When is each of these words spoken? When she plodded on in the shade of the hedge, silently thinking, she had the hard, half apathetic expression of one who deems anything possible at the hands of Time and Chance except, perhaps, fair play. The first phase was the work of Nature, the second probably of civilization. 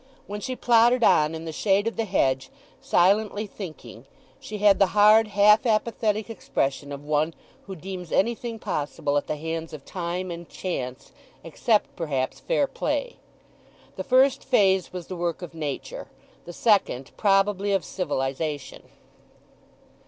When 0.25 0.41
she 0.41 0.55
plodded 0.55 1.03
on 1.03 1.35
in 1.35 1.45
the 1.45 1.51
shade 1.51 1.85
of 1.85 1.95
the 1.95 2.05
hedge, 2.05 2.49
silently 2.81 3.45
thinking, 3.45 4.07
she 4.39 4.57
had 4.57 4.79
the 4.79 4.87
hard, 4.97 5.27
half 5.27 5.63
apathetic 5.67 6.27
expression 6.27 6.91
of 6.91 7.05
one 7.05 7.35
who 7.67 7.75
deems 7.75 8.11
anything 8.11 8.57
possible 8.57 9.15
at 9.15 9.27
the 9.27 9.35
hands 9.35 9.73
of 9.73 9.85
Time 9.85 10.31
and 10.31 10.49
Chance 10.49 11.11
except, 11.43 11.95
perhaps, 11.95 12.39
fair 12.39 12.65
play. 12.65 13.17
The 13.95 14.03
first 14.03 14.43
phase 14.43 14.91
was 14.91 15.05
the 15.05 15.15
work 15.15 15.43
of 15.43 15.53
Nature, 15.53 16.07
the 16.45 16.53
second 16.53 17.11
probably 17.15 17.71
of 17.71 17.85
civilization. 17.85 18.89